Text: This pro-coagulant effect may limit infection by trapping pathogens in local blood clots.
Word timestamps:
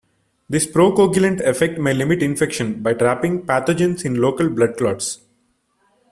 This 0.49 0.65
pro-coagulant 0.65 1.41
effect 1.41 1.77
may 1.77 1.93
limit 1.93 2.23
infection 2.23 2.81
by 2.81 2.95
trapping 2.95 3.45
pathogens 3.45 4.03
in 4.03 4.15
local 4.19 4.49
blood 4.49 4.75
clots. 4.75 5.19